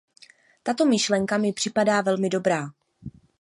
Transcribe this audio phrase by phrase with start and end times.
[0.63, 2.69] Tato myšlena mi připadá velmi dobrá.